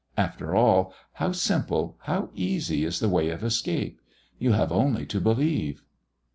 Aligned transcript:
After 0.17 0.55
all, 0.55 0.95
how 1.13 1.31
simple, 1.31 1.95
how 2.05 2.31
easy 2.33 2.83
is 2.85 2.99
the 2.99 3.07
way 3.07 3.29
of 3.29 3.43
escape! 3.43 4.01
You 4.39 4.53
have 4.53 4.71
only 4.71 5.05
to 5.05 5.21
believe." 5.21 5.83